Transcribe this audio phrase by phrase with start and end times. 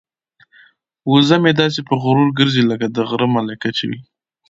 [1.11, 4.01] وزه مې داسې په غرور ګرځي لکه د غره ملکه چې وي.